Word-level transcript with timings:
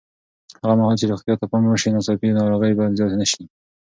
هغه 0.61 0.75
مهال 0.79 0.95
چې 0.99 1.09
روغتیا 1.11 1.35
ته 1.39 1.45
پام 1.51 1.63
وشي، 1.67 1.89
ناڅاپي 1.95 2.29
ناروغۍ 2.39 2.71
به 2.77 2.83
زیاتې 2.97 3.15
نه 3.21 3.25
شي. 3.31 3.43